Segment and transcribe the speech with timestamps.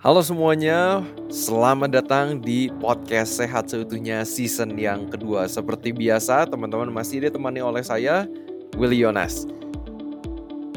[0.00, 5.44] Halo semuanya, selamat datang di podcast Sehat Seutuhnya season yang kedua.
[5.44, 8.24] Seperti biasa, teman-teman masih ditemani oleh saya,
[8.80, 9.44] Willy Yonas.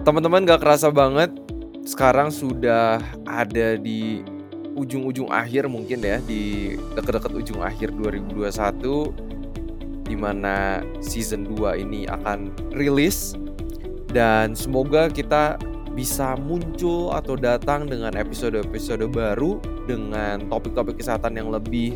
[0.04, 1.32] Teman-teman gak kerasa banget,
[1.88, 4.28] sekarang sudah ada di
[4.76, 12.52] ujung-ujung akhir mungkin ya, di dekat-dekat ujung akhir 2021, di mana season 2 ini akan
[12.76, 13.40] rilis.
[14.12, 15.56] Dan semoga kita
[15.94, 21.94] bisa muncul atau datang dengan episode-episode baru dengan topik-topik kesehatan yang lebih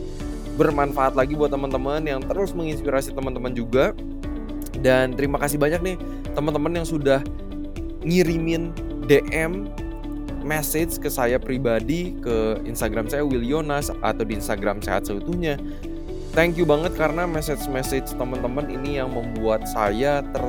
[0.58, 3.94] bermanfaat lagi buat teman-teman yang terus menginspirasi teman-teman juga.
[4.78, 5.98] Dan terima kasih banyak nih
[6.38, 7.26] teman-teman yang sudah
[8.06, 8.70] ngirimin
[9.10, 9.66] DM
[10.46, 15.58] message ke saya pribadi ke Instagram saya Will Yonas atau di Instagram sehat seutuhnya.
[16.38, 20.46] Thank you banget karena message-message teman-teman ini yang membuat saya ter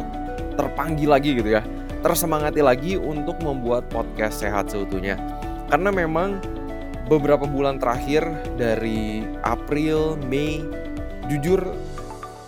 [0.61, 1.63] terpanggil lagi gitu ya
[2.01, 5.19] tersemangati lagi untuk membuat podcast sehat seutuhnya.
[5.69, 6.39] Karena memang
[7.09, 8.25] beberapa bulan terakhir
[8.55, 10.63] dari April, Mei,
[11.33, 11.65] jujur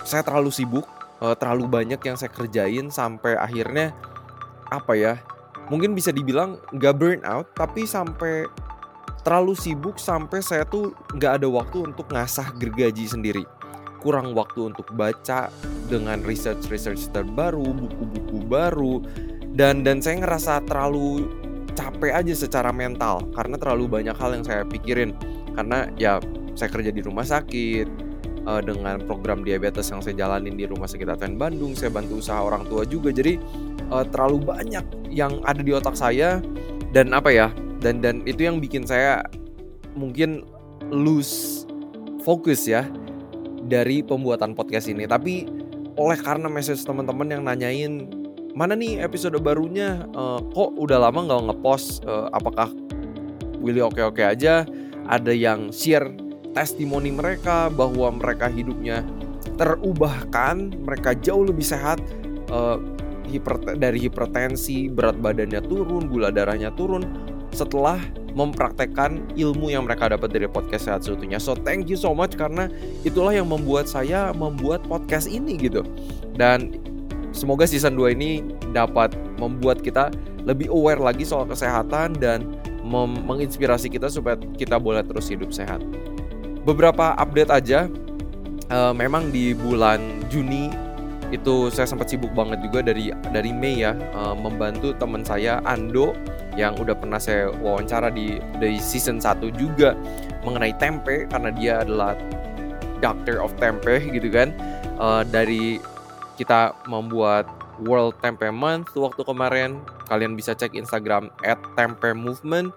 [0.05, 0.87] saya terlalu sibuk,
[1.21, 3.93] eh, terlalu banyak yang saya kerjain sampai akhirnya
[4.71, 5.15] apa ya?
[5.71, 8.47] Mungkin bisa dibilang nggak burn out, tapi sampai
[9.21, 13.45] terlalu sibuk sampai saya tuh nggak ada waktu untuk ngasah gergaji sendiri.
[14.01, 15.53] Kurang waktu untuk baca
[15.93, 19.05] dengan research-research terbaru, buku-buku baru,
[19.55, 21.27] dan dan saya ngerasa terlalu
[21.75, 25.15] capek aja secara mental karena terlalu banyak hal yang saya pikirin.
[25.55, 26.23] Karena ya
[26.55, 27.87] saya kerja di rumah sakit
[28.47, 32.41] uh, dengan program diabetes yang saya jalanin di rumah sakit Advent Bandung saya bantu usaha
[32.41, 33.11] orang tua juga.
[33.11, 33.41] Jadi
[33.91, 36.39] uh, terlalu banyak yang ada di otak saya
[36.95, 37.49] dan apa ya
[37.83, 39.25] dan dan itu yang bikin saya
[39.99, 40.47] mungkin
[40.91, 41.67] lose
[42.23, 42.87] fokus ya
[43.67, 45.11] dari pembuatan podcast ini.
[45.11, 45.49] Tapi
[45.99, 48.20] oleh karena message teman-teman yang nanyain
[48.55, 52.71] mana nih episode barunya uh, kok udah lama nggak ngepost uh, apakah
[53.61, 54.67] Willy oke-oke aja
[55.07, 56.11] ada yang share
[56.57, 59.07] testimoni mereka bahwa mereka hidupnya
[59.55, 62.01] terubahkan mereka jauh lebih sehat
[62.51, 62.81] uh,
[63.31, 67.07] hiper dari hipertensi berat badannya turun gula darahnya turun
[67.55, 67.99] setelah
[68.35, 71.43] mempraktekkan ilmu yang mereka dapat dari podcast sehat seutuhnya.
[71.43, 72.71] So thank you so much karena
[73.03, 75.83] itulah yang membuat saya membuat podcast ini gitu.
[76.39, 76.79] Dan
[77.31, 78.43] Semoga season 2 ini
[78.75, 80.11] dapat membuat kita
[80.43, 82.47] lebih aware lagi soal kesehatan dan
[83.27, 85.79] menginspirasi kita supaya kita boleh terus hidup sehat.
[86.67, 87.87] Beberapa update aja,
[88.73, 90.01] uh, memang di bulan
[90.33, 90.73] Juni
[91.31, 96.11] itu saya sempat sibuk banget juga dari dari Mei ya uh, membantu teman saya Ando
[96.59, 99.95] yang udah pernah saya wawancara di dari season 1 juga
[100.43, 102.19] mengenai tempe karena dia adalah
[102.99, 104.51] doctor of tempe gitu kan
[104.99, 105.79] uh, dari
[106.41, 107.45] kita membuat
[107.85, 109.85] World Tempe Month waktu kemarin.
[110.09, 111.29] Kalian bisa cek Instagram
[111.77, 112.73] @tempe_movement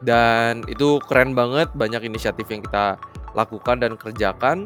[0.00, 2.96] dan itu keren banget banyak inisiatif yang kita
[3.36, 4.64] lakukan dan kerjakan.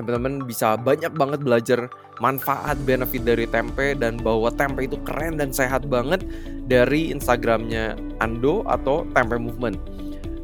[0.00, 1.80] Teman-teman bisa banyak banget belajar
[2.24, 6.24] manfaat benefit dari tempe dan bahwa tempe itu keren dan sehat banget
[6.64, 9.76] dari Instagramnya Ando atau Tempe Movement.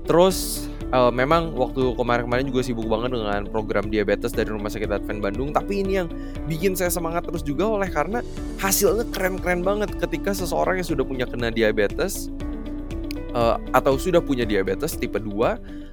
[0.04, 5.22] Terus uh, memang waktu kemarin-kemarin juga sibuk banget dengan program diabetes dari Rumah Sakit Advent
[5.22, 5.50] Bandung.
[5.50, 6.08] Tapi ini yang
[6.46, 8.22] bikin saya semangat terus juga oleh karena
[8.60, 12.30] hasilnya keren-keren banget ketika seseorang yang sudah punya kena diabetes
[13.34, 15.86] uh, atau sudah punya diabetes tipe 2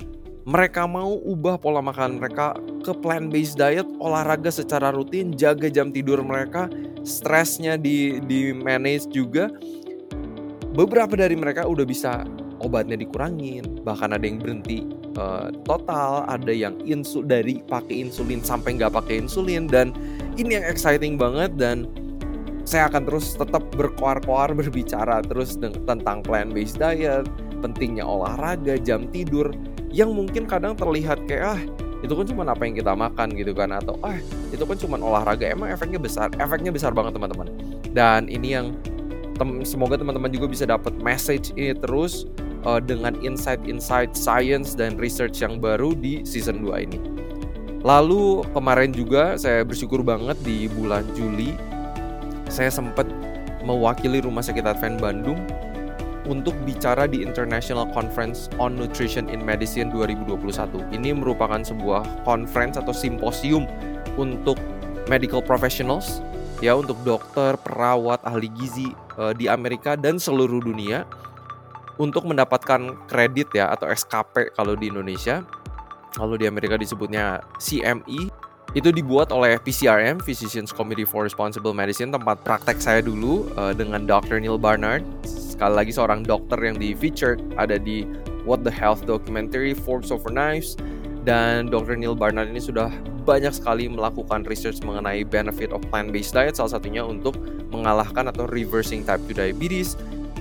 [0.44, 2.52] mereka mau ubah pola makan mereka
[2.84, 6.68] ke plant based diet, olahraga secara rutin, jaga jam tidur mereka,
[7.08, 9.48] stresnya di di manage juga.
[10.76, 12.28] Beberapa dari mereka udah bisa
[12.64, 14.88] obatnya dikurangin, bahkan ada yang berhenti
[15.20, 19.68] uh, total, ada yang insul dari pakai insulin sampai nggak pakai insulin.
[19.68, 19.92] Dan
[20.40, 21.86] ini yang exciting banget dan
[22.64, 27.28] saya akan terus tetap berkoar-koar berbicara terus tentang plant based diet,
[27.60, 29.52] pentingnya olahraga, jam tidur
[29.94, 31.62] yang mungkin kadang terlihat kayak ah
[32.04, 34.18] itu kan cuma apa yang kita makan gitu kan atau ah
[34.52, 35.48] itu kan cuma olahraga.
[35.48, 37.48] Emang efeknya besar efeknya besar banget teman-teman.
[37.94, 38.76] Dan ini yang
[39.38, 42.30] tem semoga teman-teman juga bisa dapat message ini terus
[42.64, 47.00] uh, dengan insight-insight science dan research yang baru di season 2 ini.
[47.84, 51.52] Lalu kemarin juga saya bersyukur banget di bulan Juli
[52.48, 53.10] saya sempat
[53.64, 55.40] mewakili Rumah Sakit Advent Bandung
[56.24, 60.96] untuk bicara di International Conference on Nutrition in Medicine 2021.
[60.96, 63.68] Ini merupakan sebuah conference atau simposium
[64.16, 64.56] untuk
[65.12, 66.24] medical professionals
[66.64, 71.04] ya untuk dokter, perawat, ahli gizi uh, di Amerika dan seluruh dunia
[72.02, 75.46] untuk mendapatkan kredit ya atau SKP kalau di Indonesia.
[76.14, 78.30] Kalau di Amerika disebutnya CME
[78.74, 84.10] Itu dibuat oleh PCRM, Physicians Committee for Responsible Medicine, tempat praktek saya dulu uh, dengan
[84.10, 84.42] Dr.
[84.42, 85.06] Neil Barnard.
[85.30, 88.02] Sekali lagi seorang dokter yang di featured ada di
[88.50, 90.74] What the Health documentary, Forks Over Knives,
[91.22, 91.94] dan Dr.
[91.94, 92.90] Neil Barnard ini sudah
[93.24, 97.38] banyak sekali melakukan research mengenai benefit of plant-based diet, salah satunya untuk
[97.70, 99.94] mengalahkan atau reversing type 2 diabetes,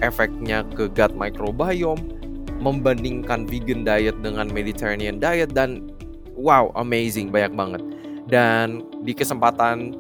[0.03, 2.03] efeknya ke gut microbiome,
[2.59, 5.89] membandingkan vegan diet dengan Mediterranean diet, dan
[6.35, 7.83] wow, amazing, banyak banget.
[8.27, 9.95] Dan di kesempatan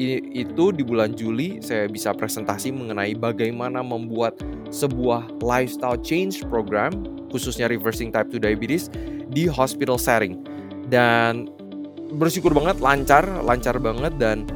[0.00, 4.38] itu di bulan Juli saya bisa presentasi mengenai bagaimana membuat
[4.72, 8.88] sebuah lifestyle change program khususnya reversing type 2 diabetes
[9.30, 10.40] di hospital setting.
[10.88, 11.50] Dan
[12.16, 14.46] bersyukur banget lancar, lancar banget dan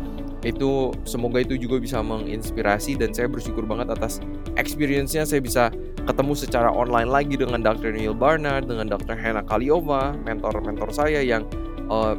[0.44, 4.20] itu semoga itu juga bisa menginspirasi dan saya bersyukur banget atas
[4.61, 5.73] experience-nya saya bisa
[6.05, 7.96] ketemu secara online lagi dengan Dr.
[7.96, 9.17] Neil Barnard, dengan Dr.
[9.17, 11.49] Hannah Kaliova, mentor-mentor saya yang
[11.88, 12.12] uh,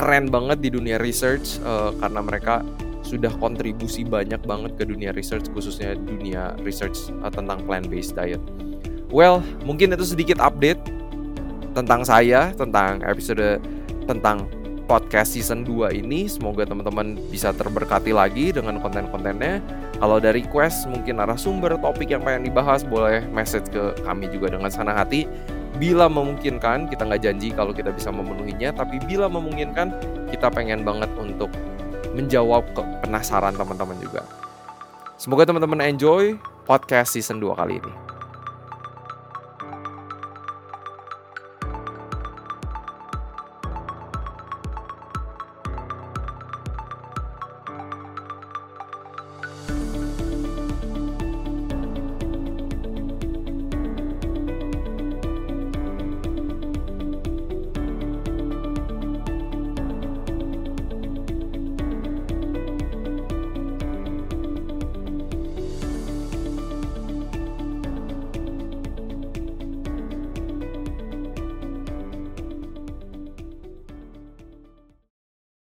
[0.00, 2.64] keren banget di dunia research uh, karena mereka
[3.04, 8.40] sudah kontribusi banyak banget ke dunia research khususnya dunia research uh, tentang plant based diet.
[9.12, 10.80] Well, mungkin itu sedikit update
[11.76, 13.60] tentang saya, tentang episode
[14.08, 14.48] tentang
[14.88, 16.24] podcast season 2 ini.
[16.26, 19.60] Semoga teman-teman bisa terberkati lagi dengan konten-kontennya.
[20.00, 24.56] Kalau ada request mungkin arah sumber topik yang pengen dibahas boleh message ke kami juga
[24.56, 25.28] dengan senang hati
[25.78, 29.94] bila memungkinkan kita nggak janji kalau kita bisa memenuhinya tapi bila memungkinkan
[30.32, 31.52] kita pengen banget untuk
[32.18, 34.26] menjawab ke penasaran teman-teman juga
[35.20, 36.34] semoga teman-teman enjoy
[36.66, 38.07] podcast season 2 kali ini